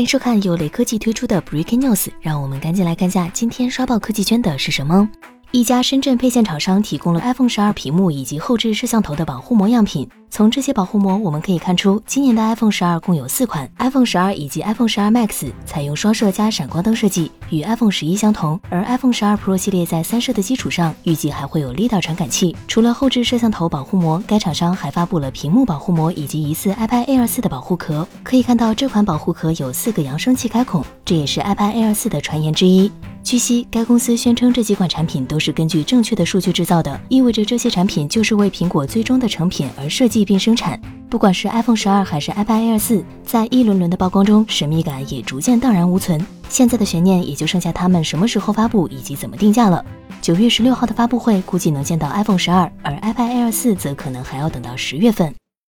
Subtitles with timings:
[0.00, 5.06] 欢迎收看由雷科技推出的 Breaking News，让我们赶紧来看下今天刷爆科技圈的是什么。
[5.52, 10.08] 一家深圳配件厂商提供了 iPhone 十二屏幕以及后置摄像头的保护膜样品。
[10.30, 18.60] 从这些保护膜，我们可以看出，今年的 iPhone 十二共有四款，iPhone 十二以及 iPhone 十二 Max 采用双摄加闪光灯设计，与 iPhone 十一相同。
[18.70, 22.54] 而 iPhone 十二 Pro 系列在三摄的基础上，预计还会有 LiDAR 传感器。
[22.68, 28.06] 除了后置摄像头保护膜，该厂商还发布了屏幕保护膜以及疑似 iPad Air 四的保护壳。
[28.22, 32.92] 可以看到，这款保护壳有四个扬声器开孔，这也是 iPad Air 四的传言之一。
[33.22, 40.80] 据悉，该公司宣称这几款产品都是根据正确的数据制造的，意味着这些产品就是为苹果最终的成品而设计并生产。
[41.08, 46.24] 不管是 iPhone 十二还是 iPad Air 四，在一轮轮的曝光中，神秘感也逐渐荡然无存。
[46.48, 49.84] 现在的悬念也就剩下它们什么时候发布以及怎么定价了。
[50.20, 55.32] 九月十六号的发布会估计能见到 iPhone 十二，而 iPad Air 四则可能还要等到十月份。